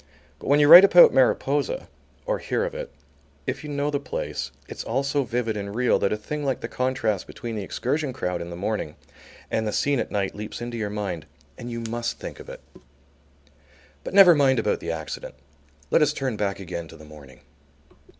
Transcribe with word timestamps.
But 0.39 0.47
when 0.47 0.59
you 0.59 0.67
write 0.67 0.83
about 0.83 1.13
Mariposa, 1.13 1.87
or 2.25 2.39
hear 2.39 2.65
of 2.65 2.73
it, 2.73 2.91
if 3.45 3.63
you 3.63 3.69
know 3.69 3.91
the 3.91 3.99
place, 3.99 4.49
it's 4.67 4.83
all 4.83 5.03
so 5.03 5.23
vivid 5.23 5.55
and 5.55 5.75
real 5.75 5.99
that 5.99 6.11
a 6.11 6.17
thing 6.17 6.43
like 6.43 6.61
the 6.61 6.67
contrast 6.67 7.27
between 7.27 7.55
the 7.55 7.61
excursion 7.61 8.11
crowd 8.11 8.41
in 8.41 8.49
the 8.49 8.55
morning 8.55 8.95
and 9.51 9.67
the 9.67 9.71
scene 9.71 9.99
at 9.99 10.09
night 10.09 10.33
leaps 10.33 10.59
into 10.59 10.75
your 10.75 10.89
mind 10.89 11.27
and 11.55 11.69
you 11.69 11.81
must 11.81 12.17
think 12.17 12.39
of 12.39 12.49
it. 12.49 12.61
But 14.03 14.15
never 14.15 14.33
mind 14.33 14.57
about 14.57 14.79
the 14.79 14.89
accident, 14.89 15.35
let 15.91 16.01
us 16.01 16.13
turn 16.13 16.35
back 16.35 16.59
again 16.59 16.87
to 16.87 16.97
the 16.97 17.05
morning. 17.05 17.41